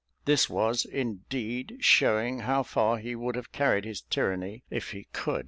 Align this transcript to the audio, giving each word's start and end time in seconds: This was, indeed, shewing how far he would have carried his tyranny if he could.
This 0.25 0.49
was, 0.49 0.83
indeed, 0.83 1.77
shewing 1.79 2.39
how 2.39 2.63
far 2.63 2.97
he 2.97 3.15
would 3.15 3.35
have 3.35 3.51
carried 3.51 3.85
his 3.85 4.01
tyranny 4.01 4.63
if 4.71 4.89
he 4.93 5.05
could. 5.13 5.39